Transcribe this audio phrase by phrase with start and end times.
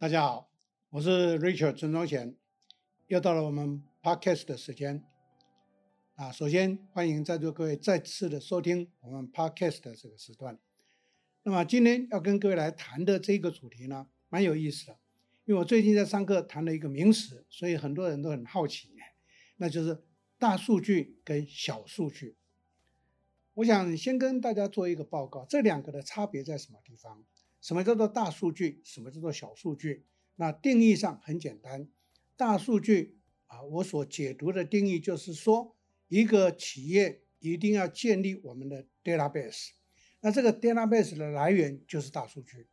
[0.00, 0.48] 大家好，
[0.90, 2.36] 我是 Richard 陈庄贤，
[3.08, 5.02] 又到了我们 Podcast 的时间
[6.14, 6.30] 啊。
[6.30, 10.56] 首先欢迎在座各位再次的收听我们 Podcast 的这个时段。
[11.42, 15.00] 那么今天要跟各位来谈的这个主题呢，蛮有意思的，
[15.46, 18.90] 因为我最近在上课谈了一个名词，所以很多人都很好奇，
[19.56, 20.04] 那就是
[20.38, 22.36] 大数据跟小数据。
[23.54, 27.24] 我想先跟大家做一个报告，这两个的差别在什么地方？
[27.60, 28.80] 什么叫做大数据？
[28.84, 30.04] 什么叫做小数据？
[30.36, 31.88] 那定义上很简单，
[32.36, 35.76] 大数据啊，我所解读的定义就是说，
[36.08, 39.70] 一个企业一定要建立我们的 database，
[40.20, 42.68] 那这个 database 的来源就是大数据。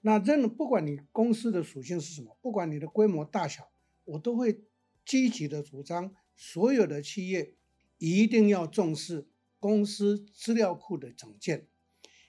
[0.00, 3.70] 那任不管你公司的属性是什么，不管你的规模大小，
[4.04, 4.62] 我都会
[5.04, 7.54] 积极的主张，所有的企业
[7.98, 9.28] 一定要重视。
[9.58, 11.68] 公司资料库的整建，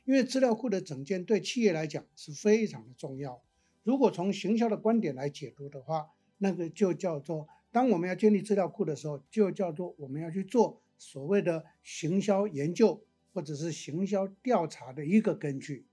[0.05, 3.41] 因为资料库的整建对企业来讲是非常的重要。
[3.83, 15.85] 如果从行销的观点来解读的话，那个就叫做，当我们要建立资料库的时候，就叫做我们要去做所谓的行销研究或者是行销调查的一个根据。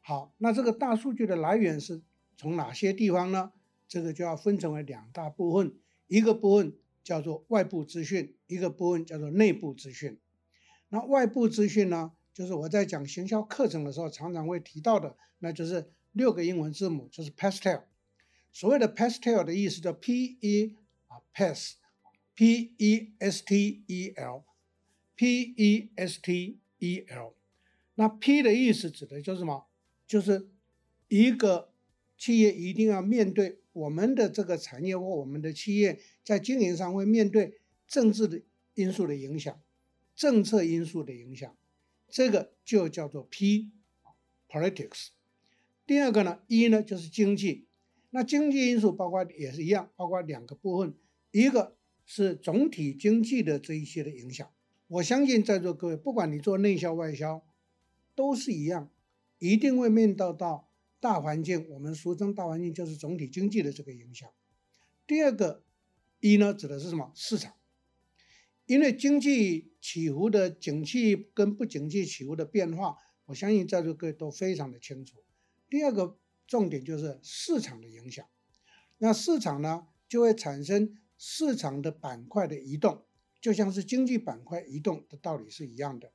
[0.00, 2.02] 好，那这个大数据的来源是
[2.36, 3.52] 从哪些地方呢？
[3.88, 5.74] 这个就要分成为两大部分，
[6.06, 6.74] 一个部分
[7.04, 10.18] 叫做外部资讯，一个部分叫做内部资讯。
[10.88, 17.82] 那外部资讯呢，就是我在讲行销课程的时候常常会提到的，那就是六个英文字母，就是 pastel。
[18.52, 20.76] 所谓的 pastel 的意思叫 P E
[21.08, 21.76] 啊 p a s
[22.34, 24.44] p e s t e l
[25.14, 27.34] p e s t e l。
[27.94, 29.66] 那 P 的意思指的就是什么？
[30.06, 30.48] 就是
[31.08, 31.70] 一个
[32.16, 38.42] 企业一定要面对我们的这个产业或我们的企业在经营上会面对政治的
[38.74, 39.60] 因素的影响。
[40.14, 41.56] 政策因素的影响，
[42.12, 45.08] 这个就叫做 P，politics。
[45.86, 47.66] 第二个呢，E 呢就是经济。
[48.10, 50.94] 那经济因素包括也是一样，包括两个部分，
[51.30, 51.74] 一个
[52.04, 54.46] 是总体经济的这一些的影响。
[54.88, 57.42] 我相信在座各位，不管你做内销外销，
[58.14, 58.90] 都是一样，
[59.38, 60.68] 一定会面到到
[61.00, 61.66] 大环境。
[61.70, 64.28] 我们俗称大环境就是总体经济的这个影响。
[65.06, 65.64] 第二个
[66.20, 67.10] E 呢，指的是什么？
[67.14, 67.54] 市场。
[68.72, 72.96] 因为经济起伏的景气跟不景气起伏的变化，
[73.26, 75.18] 我相信在座各位都非常的清楚。
[75.68, 76.16] 第二个
[76.46, 78.26] 重点就是市场的影响，
[78.96, 83.04] 那市场呢就会产生市场的板块的移动，
[83.42, 86.10] 就像是经济板块移动的道理是一样的。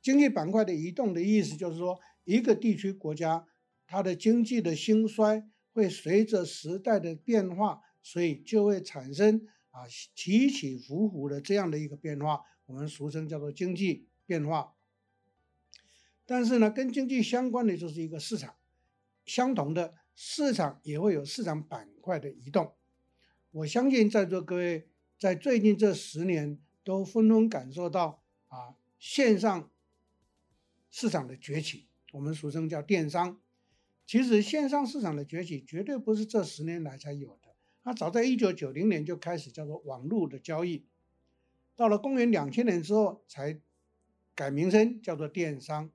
[0.00, 3.46] 经济板块的移动的意思就是说，一个地区国家
[3.86, 9.46] 它的经济的兴衰会随着时代的变化，所以就会产生。
[9.70, 14.74] 啊，起起伏伏的这样的一个变化，我们俗称叫做经济变化。
[16.26, 18.54] 但是呢，跟经济相关的就是一个市场，
[19.24, 22.74] 相同的市场也会有市场板块的移动。
[23.50, 24.88] 我相信在座各位
[25.18, 29.70] 在最近这十年都纷纷感受到啊，线上
[30.90, 33.40] 市场的崛起，我们俗称叫电商。
[34.06, 37.49] 其实线上市场的崛起绝对不是这十年来才有的。
[37.82, 40.84] 它早在一九九零年就开始叫做网络的交易，
[41.76, 43.60] 到了公元两千年之后才
[44.34, 45.90] 改名称叫做电商。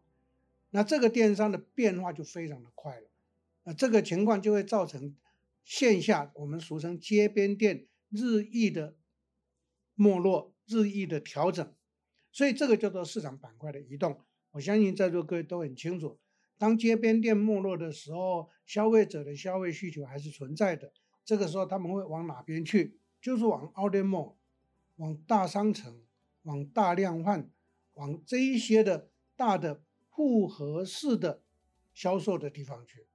[0.72, 3.08] 那这个电商的变化就非常的快了，
[3.64, 5.16] 那这个情况就会造成
[5.64, 8.96] 线下我们俗称街边店日益的
[9.94, 11.74] 没落、日益的调整，
[12.32, 14.20] 所以这个叫做市场板块的移动。
[14.52, 16.18] 我相信在座各位都很清楚，
[16.58, 20.92] 当街边店没落的时候，消费者的消费需求还是存在的。
[21.26, 23.00] 这个时候他们会往哪边去？
[23.20, 24.36] 就是往奥店 mall，
[24.98, 26.00] 往大商城，
[26.44, 27.50] 往大量贩，
[27.96, 29.82] 往这一些的大的
[30.12, 31.42] 复合式的
[31.94, 33.08] 销售的地方去。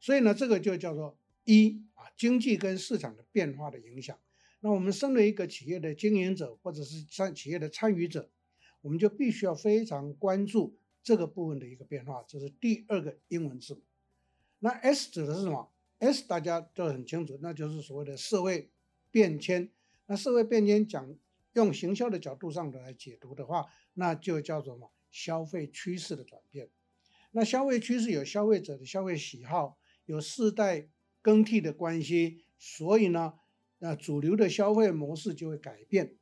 [0.00, 4.18] 所以呢，这个就叫做一啊，经济跟市场的变化的影响。
[4.60, 8.28] 那我们身为一个企业的经营者或者是参企业的参与者，
[8.80, 12.24] 我们就必须要非常关注这个部分的一个变化。
[12.26, 13.82] 这是第二个英文字母。
[14.58, 18.68] 那 S 指的是什么？S 大家都很清楚，那就是所谓的社会
[19.12, 19.70] 变迁。
[20.06, 21.14] 那社会变迁讲
[21.52, 24.90] 用行销的角度上的来解读的话，那就叫做什么？
[25.10, 26.68] 消费趋势的转变。
[27.32, 30.88] 那消费趋势有消费者的消费喜好，有世代
[31.20, 33.34] 更替的关系，所以呢，
[33.78, 36.16] 那主流的消费模式就会改变。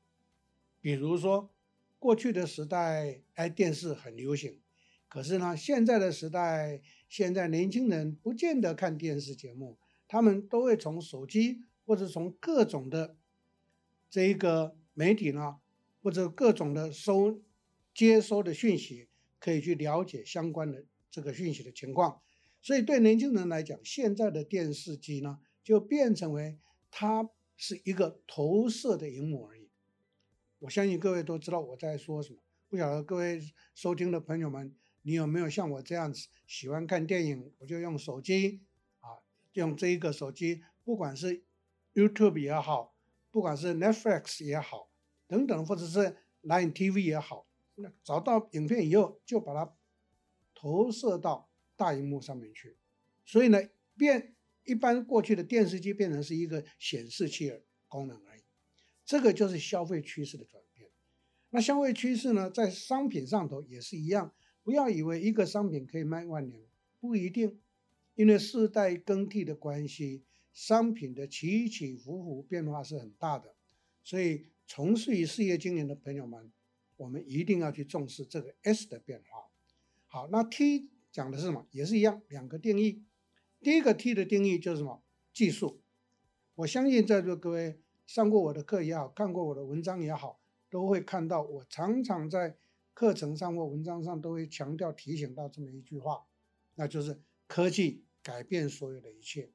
[0.80, 1.50] 比如说，
[1.98, 4.60] 过去的时代，哎，电视很流行。
[5.08, 13.16] 可是呢，现在的时代，现在年轻人不见得看电视节目，他们都会从手机或者从各种的
[14.10, 15.56] 这一个媒体呢，
[16.02, 17.40] 或者各种的收
[17.94, 19.08] 接收的讯息，
[19.40, 22.20] 可以去了解相关的这个讯息的情况。
[22.60, 26.58] 所以对年轻人来讲，现在的电视机呢，就变成为
[26.90, 29.70] 它是一个投射的荧幕而已。
[30.58, 32.40] 我相信各位都知道我在说什么。
[32.68, 33.40] 不晓得各位
[33.74, 37.52] 收听的朋友们，你有没有像我这样子喜欢看电影？
[37.58, 38.62] 我就用手机
[39.00, 39.22] 啊，
[39.52, 41.42] 用这一个手机，不管是
[41.94, 42.94] YouTube 也好，
[43.30, 44.90] 不管是 Netflix 也好，
[45.26, 47.46] 等等，或者是 Line TV 也好，
[47.76, 49.74] 那找到影片以后，就把它
[50.54, 52.76] 投射到大荧幕上面去。
[53.24, 53.58] 所以呢，
[53.96, 54.34] 变
[54.64, 58.42] 一般过去的电视机变成是一个显示器的功能而已。
[59.04, 60.90] 这个就是消费趋势的转变。
[61.50, 64.34] 那消费趋势呢，在商品上头也是一样。
[64.68, 66.60] 不要以为一个商品可以卖万年，
[67.00, 67.58] 不一定，
[68.16, 73.54] 因为世代更替的关系，商品的起起伏伏变化是很大的。
[74.04, 76.52] 所以，从事于事业经营的朋友们，
[76.98, 79.48] 我们一定要去重视这个 S 的变化。
[80.06, 81.66] 好，那 T 讲的是什么？
[81.70, 83.02] 也是一样，两个定义。
[83.62, 85.02] 第一个 T 的定义就是什么？
[85.32, 85.80] 技术。
[86.56, 87.80] 我相信在座各位。
[88.06, 90.38] 上过我的课也好，看过我的文章也好，
[90.68, 92.58] 都会看到我常常在
[92.98, 96.26] 课程上或文章上都会强调提醒到这么一句话，
[96.74, 99.52] 那就是科技改变所有的一切，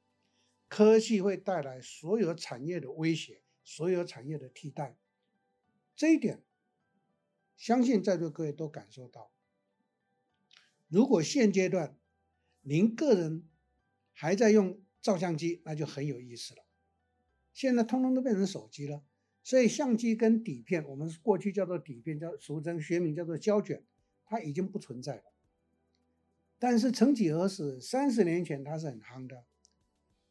[0.66, 4.96] 科技会带来所有产业的威胁，所有产业的替代。
[5.94, 6.42] 这一点，
[7.54, 9.30] 相信在座各位都感受到。
[10.88, 11.98] 如果现阶段
[12.62, 13.46] 您个人
[14.14, 16.64] 还在用照相机，那就很有意思了。
[17.52, 19.04] 现在通通都变成手机了，
[19.44, 23.84] 所以相机跟底片，我们过去叫做底片，叫俗称学名叫做胶卷，
[24.24, 25.24] 它已经不存在了。
[26.58, 29.44] 但是曾几何时，三十年前它是很夯的。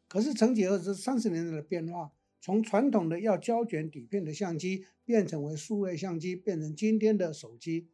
[0.08, 2.12] 可是曾几何时，三十年来的变化，
[2.42, 7.90] 从传统的要胶卷底片的相机，变成为数位相机，变成今天的手机，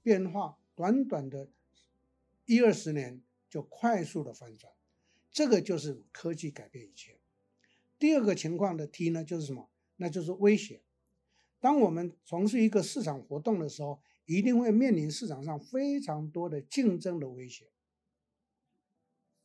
[0.00, 1.48] 变化短短的
[2.46, 4.72] 一二十年就快速的翻转，
[5.32, 7.18] 这个就是科技改变一切。
[7.98, 9.69] 第二个情况的 T 呢，就是什么？
[10.00, 10.80] 那就是威胁。
[11.60, 17.66] 当我们从事一个市场活动的时候，一定会面临市场上非常多的竞争的威胁。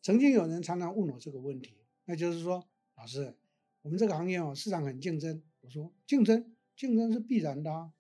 [0.02, 1.76] 曾经有人常常问我这个问题，
[2.06, 2.66] 那就是说，
[2.96, 3.36] 老师，
[3.82, 5.44] 我们这个行业哦，市场很竞争。
[5.60, 7.92] 我说，竞争，竞争是必然的啊。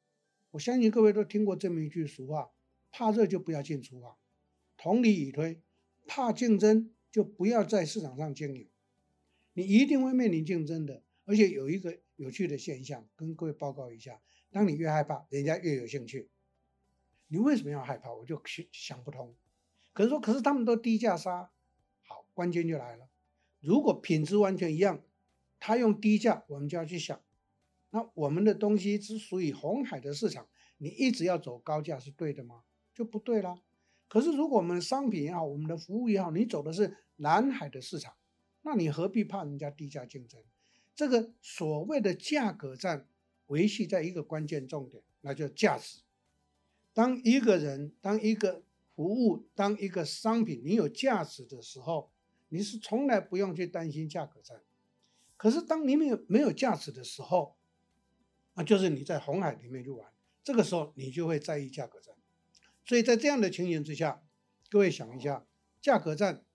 [0.51, 2.51] 我相信各位都听过这么一句俗话：
[2.89, 4.15] 怕热就不要进厨房。
[4.77, 5.61] 同理以推，
[6.07, 8.69] 怕竞争就不要在市场上经营。
[9.51, 14.21] 你一定会面临竞争的，而且有一个有趣的现象，跟各位报告一下：
[14.51, 16.29] 当你越害怕，人家越有兴趣。
[17.27, 18.13] 你为什么要害怕？
[18.13, 18.41] 我就
[18.71, 19.35] 想不通。
[19.94, 21.51] 可是说，可是他们都低价杀，
[22.03, 23.09] 好，关键就来了。
[23.59, 25.01] 如果品质完全一样，
[25.59, 27.19] 他用低价，我们就要去想，
[27.89, 30.47] 那我们的东西之属于红海的市场，
[30.77, 32.63] 你一直要走高价是对的吗？
[32.94, 33.62] 就不对啦。
[34.07, 38.13] 可是如果我们商品也好，我们的服务也好，你走的是蓝海的市场。
[38.62, 40.44] 那你何必怕人家低价竞争？
[40.95, 43.07] 这个所谓的价格战
[43.47, 46.00] 维系在一个关键重点，那就价值。
[46.94, 48.63] 当一个人、当一个
[48.95, 52.09] 服务、当一个商品，你有价值的时候，
[52.47, 54.62] 你是从来不用去担心价格战。
[55.36, 57.57] 可是当你没有没有价值的时候，
[58.53, 60.09] 那就是你在红海里面去玩，
[60.41, 62.15] 这个时候你就会在意价格战。
[62.86, 64.24] 所以在这样的情形之下，
[64.69, 65.45] 各位想一下，
[65.81, 66.45] 价格战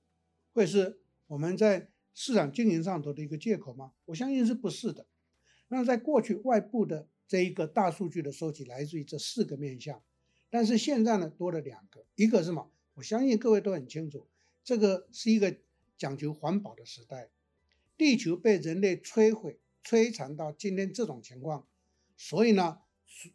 [0.55, 1.91] 会是我们在
[2.23, 3.93] 市场经营上头的一个借口吗？
[4.05, 5.07] 我相信是不是的。
[5.69, 10.03] 那在过去，外部的这一个大数据的收集来自于这四个面向，
[10.51, 12.71] 但是现在呢，多了两个，一个是什么？
[12.93, 14.29] 我相信各位都很清楚，
[14.63, 15.57] 这个是一个
[15.97, 17.31] 讲究环保的时代，
[17.97, 21.67] 地球被人类摧毁、摧残到今天这种情况，
[22.19, 22.81] 所以呢，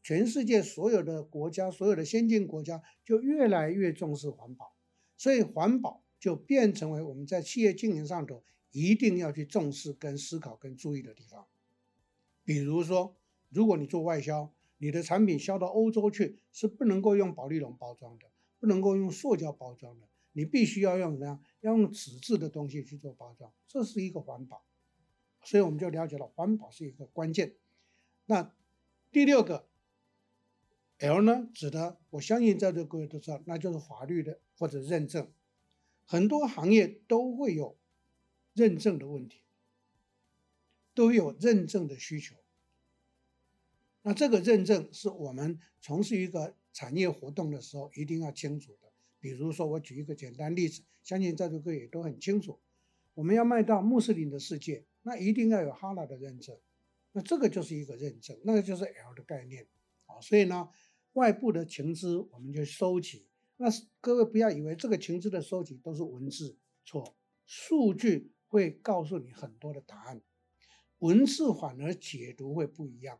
[0.04, 4.76] 全世界所有的国家、所有的先进国家就越来越重视环保，
[5.18, 8.44] 所以环保就变成为我们在企业经营上头。
[8.76, 11.48] 一定要去重视、跟思考、跟注意的地方。
[12.44, 13.16] 比如说，
[13.48, 18.26] 如果你做外销，你的产品销到欧洲去，是不能够用保丽龙包装的，
[18.60, 21.40] 不能够用塑胶包装的，你必须要用什么？
[21.62, 24.66] 要用纸质的东西去做包装，这是一个环保。
[25.46, 27.56] 所以我们就了解了环保是一个关键。
[28.26, 28.54] 那
[29.10, 29.70] 第六个
[30.98, 35.32] L 呢，指的我相信在座各位都知道，那就是法律的或者认证，
[36.04, 37.78] 很多行业都会有。
[38.56, 39.42] 认证的问题，
[40.96, 42.36] 都有认证的需求。
[44.02, 48.92] 那这个认证是我们从事一个产业活动的时候一定要清楚的。
[49.20, 52.60] 比如说，我举一个简单例子，相信在座各位也都很清楚。
[53.16, 56.58] 我们要卖到穆斯林的世界，那一定要有哈拉的认证。
[57.12, 59.68] 那这个就是一个认证，那个就是 L 的概念。
[60.06, 60.70] 啊，所以呢，
[61.14, 63.26] 外部的情资我们就收集，
[63.58, 63.66] 那
[64.00, 67.16] 各位不要以为这个情资的收集都是文字，错，
[67.48, 70.22] 数据会告诉你很多的答案，
[71.00, 73.20] 文字反而解读会不一样。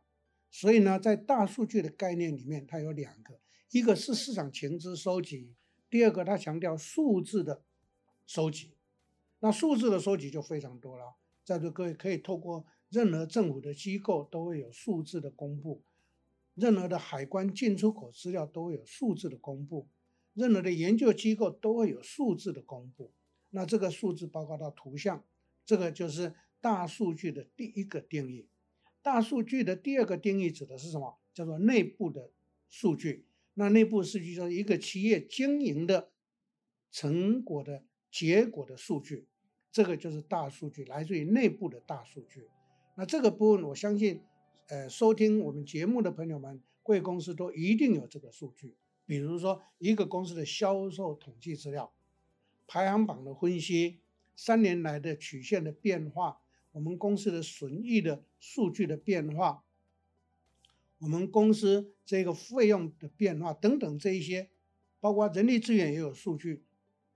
[0.50, 3.38] 所以呢，在大数据的概念里面，它有两个，
[3.70, 5.54] 一个是市场情资收集，
[5.90, 7.62] 第二个它强调数字的
[8.24, 8.72] 收集。
[9.40, 15.82] 那数字的收集就非常多了，在座各位可以透过任何政府的机构都会有数字的公布，
[16.54, 19.88] 任何的海关进出口资料都会有数字的公布，
[20.32, 23.12] 任何的研究机构都会有数字的公布。
[23.50, 25.24] 那这个数字包括到图像，
[25.64, 28.48] 这个就是大数据的第一个定义。
[29.02, 31.18] 大数据的第二个定义指的是什么？
[31.32, 32.30] 叫做内部的
[32.68, 33.26] 数据。
[33.54, 36.10] 那内部数据就是一个企业经营的
[36.90, 37.84] 成果的。
[38.08, 39.26] 结果的数据，
[39.70, 42.48] 这个就是大数据，来自于内部的大数据。
[42.94, 44.22] 那这个部分，我相信，
[44.68, 48.74] 呃，收听我们节目的朋友们，贵公司都一定有这个数据。
[49.04, 51.92] 比如说，一个公司的销售统计资料、
[52.66, 54.00] 排行榜的分析、
[54.34, 56.40] 三年来的曲线的变化、
[56.72, 59.64] 我们公司的损益的数据的变化、
[60.98, 64.50] 我们公司这个费用的变化等等这一些，
[65.00, 66.62] 包括人力资源也有数据。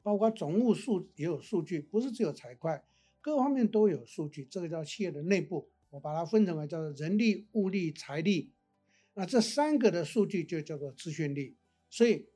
[0.03, 2.81] 包括总务数也有数据，不是只有财会，
[3.21, 4.47] 各方面都有数据。
[4.47, 8.51] 这个叫企业的内部，我把它分成为叫做人力、物力、财力。
[9.13, 11.55] 那这三个的数据就叫做资讯力。
[11.91, 12.30] 所以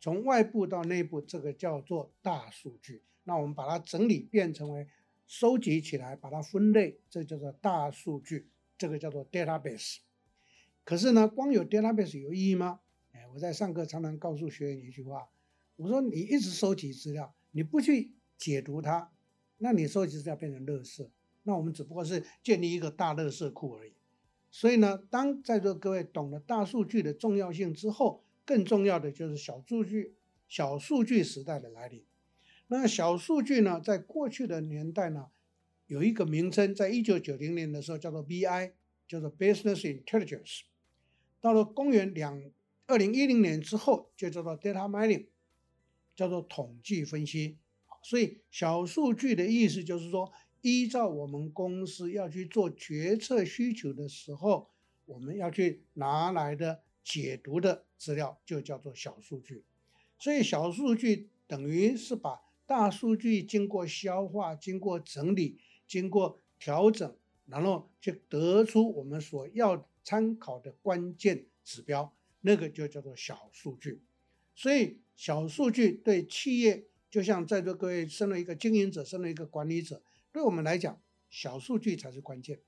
[0.00, 3.02] 从外部到内部，这个叫做大数据。
[3.24, 4.86] 那我们把它整理变成为
[5.26, 8.48] 收集起来，把它分类，这叫做大数据，
[8.78, 9.98] 这个叫做 database。
[10.84, 12.80] 可是呢，光有 database 有意义吗？
[13.12, 15.28] 哎，我在上课常常告诉学员一句话。
[15.74, 19.10] 我说你一直收集资料，你不去解读它，
[19.58, 21.08] 那你收集资料变成垃圾。
[21.42, 23.92] 那我们只不过是建立一个大垃圾库而已。
[24.50, 30.14] 所以呢，当在座各位懂了大数据的重要性之后，更重要的就是小数据、
[30.48, 32.02] 小数据时代的来临。
[32.68, 35.26] 那小数据呢，在过去的年代呢，
[35.86, 38.72] 有一个名称，在一九九零年的时候叫做 BI，
[39.06, 40.62] 叫做 Business Intelligence。
[41.40, 42.42] 到了公元两
[42.86, 45.26] 二零一零年之后，就叫做 Data Mining。
[46.16, 47.58] 叫做统计分析，
[48.02, 54.70] 所以小数据的意思就是说，依照我们公司要去做决策需求的时候，
[55.04, 59.62] 我们要去拿来的解读的资料就叫做小数据。
[60.18, 74.02] 所以小数据等于是把大数据经过消化、经过整理、经过调整，然后去得出我们所要参考的关键指标，那个就叫做小数据。
[74.54, 74.98] 所以。
[75.18, 82.60] 小数据对企业，就像在座各位身为一个经营者，身为一个管理者，对我们来讲，小数据才是关键。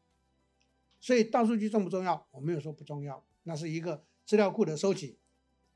[0.98, 2.26] 所以大数据重不重要？
[2.30, 5.16] 我没有说不重要，那是一个资料库的收集。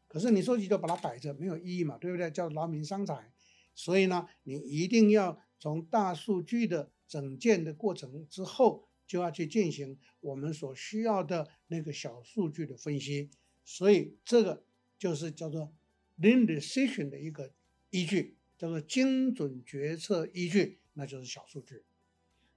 [0.06, 2.30] 可是你收集就把它摆着，没有意义嘛，对不对？
[2.30, 3.32] 叫劳民伤财。
[3.74, 13.30] 所以呢，你一定要从大数据的整建的过程之后，就要去进行我们所需要的那个小数据的分析。
[13.64, 14.62] 所以这个
[14.98, 15.72] 就是叫做。
[16.20, 17.52] Lean Decision 的一个
[17.90, 21.82] 依据叫做精准决策依据，那就是小数据。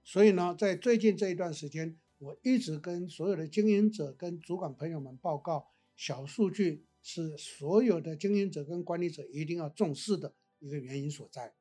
[0.04, 11.54] 所以呢，在最近这一段时间，我一直跟所有的经营者、跟主管朋友们报告，小数据是所有的经营者跟管理者一定要重视的一个原因所在。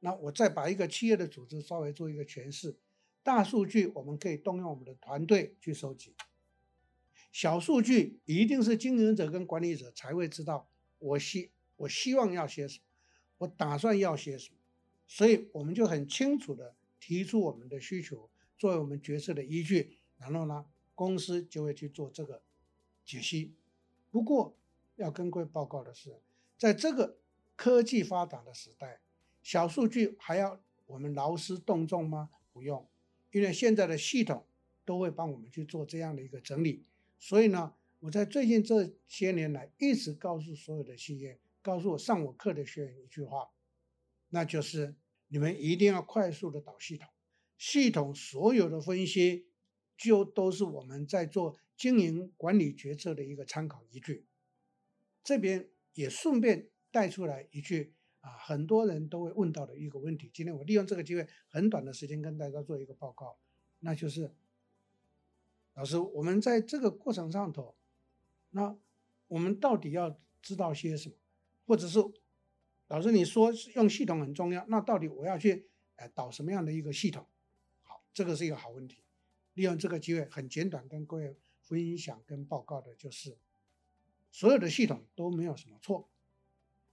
[0.00, 2.76] 那我再把一个企业的组织稍微做一个诠释，
[3.22, 6.14] 大数据我们可以动用我们的团队去收集，
[7.32, 10.68] 小数据一定是经营者跟管理者才会知道。
[10.98, 12.84] 我希我希望要些什么，
[13.38, 14.56] 我打算要些什么，
[15.06, 22.42] 所以我们就很清楚的提出我们的需求，作为我们决策的依据，然后呢，公司就会去做这个
[23.08, 23.54] 解析。
[24.10, 24.54] 不过
[24.96, 26.20] 要跟各位报告的是，
[26.58, 27.16] 在这个
[27.56, 29.00] 科技发达的时代，
[29.42, 32.28] 小数据还要我们劳师动众吗？
[32.52, 32.86] 不用，
[33.32, 34.44] 因为现在的系统
[34.84, 36.84] 都会帮我们去做这样的一个整理，
[37.18, 37.72] 所以呢。
[38.00, 43.50] 我在最近这些年来一直告诉所有的企业，告诉我上我课的学员一句话，
[44.28, 44.94] 那就是
[45.26, 47.08] 你们一定要快速的导系统，
[47.58, 49.47] 系统所有的分析
[49.98, 54.24] 就都是我们在做经营管理决策的一个参考依据。
[55.22, 63.36] 这边也顺便带出来一句啊，很多人都会问到的一个问题，今天我利用这个机会很短的时间跟大家做一个报告，
[63.80, 64.32] 那就是
[65.74, 67.74] 老师，我们在这个过程上头。
[68.50, 68.74] 那
[69.26, 71.16] 我们到底要知道些什么？
[71.66, 71.98] 或者是
[72.86, 77.26] 老师你说用系统很重要，那到底我要去呃导什么样的一个系统？
[77.82, 79.02] 好，这个是一个好问题。
[79.58, 83.36] 利用这个机会，很简短跟各位分享跟报告的就是，
[84.30, 86.08] 所有的系统都没有什么错，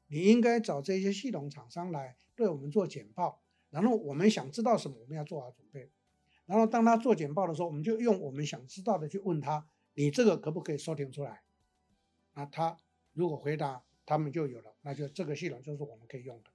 [0.07, 5.91] 你应该找这些系统厂商来对我们做简报，然后我们想知道什么，我们要做好准备。
[6.47, 11.43] 然后当他做简报的时候，我们就用我们想知道的去问他，你这个可不可以收听出来？
[12.33, 12.79] 那他
[13.13, 16.49] 如果回答，他们就有了，那就这个系统就是我们可以用的。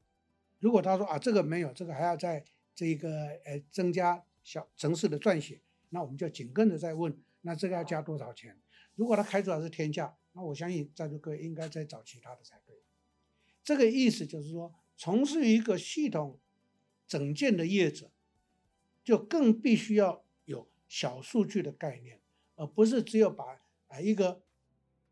[0.58, 8.58] 如果他说啊，这个没有，这个还要在这个呃增加小城市的撰写，那我们就紧跟着再问，那这个要加多少钱？
[8.96, 12.76] 如果他开出来是天价，那我相信在座各位应该再找其他的才对。
[13.62, 16.38] 这个意思就是说，从事一个系统
[17.06, 18.10] 整建的业者，
[19.04, 22.20] 就更必须要有小数据的概念，
[22.56, 24.42] 而不是只有把啊一个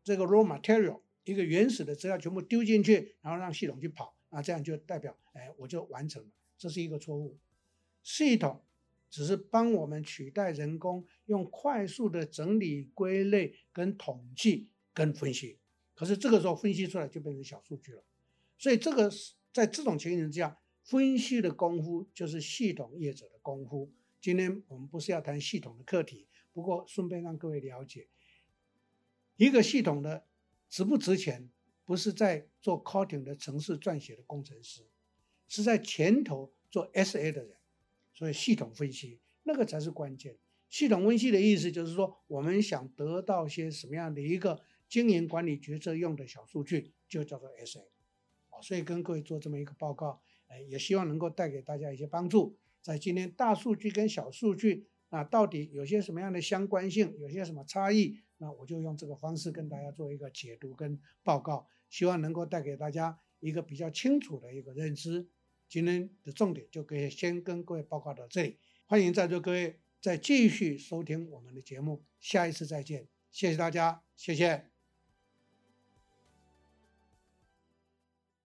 [0.03, 7.37] 这个 raw material 一个原始的资料全部丢进去，然后让系统去跑，那这样就代表哎我就完成了，这是一个错误。
[8.03, 8.63] 系统
[9.09, 15.57] 只是帮我们取代人工，用快速的整理、归类、跟统计、跟分析。
[15.95, 18.03] 可是这个时候分析出来就变成小数据了。
[18.57, 19.11] 所以这个
[19.51, 23.91] 在这种情形之下，分析的功夫就是系统业者的功夫。
[24.21, 28.07] 今天我们不是要谈系统的课题，不过顺便让各位了解，
[29.37, 30.25] 一个系统的
[30.69, 31.49] 值不值钱，
[31.85, 34.85] 不是在做 coding 的程式撰写的工程师，
[35.47, 37.58] 是在前头做 SA 的人。
[38.19, 40.35] 所以系统分析那个才是关键。
[40.67, 44.59] 系统分析的意思就是说，我们想得到些什么样的一个
[44.89, 47.85] 经营管理决策用的小数据，就叫做 SA。
[48.61, 52.57] 所以跟各位做这么一个报告，哎，也希望能够带给大家一些帮助。
[52.81, 58.19] 在今天大数据跟小数据啊，到底有些什么样的相关性，有些什么差异？
[58.39, 65.29] 那我就用这个方式跟大家做一个解读跟报告，希望能够带给大家一个比较清楚的一个认知。
[65.69, 74.69] 今天的重点就可以先跟各位报告到这里，欢迎在座各位再继续收听我们的节目，下一次再见，谢谢大家，谢谢。